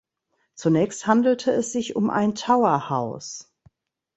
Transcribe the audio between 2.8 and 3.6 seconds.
House.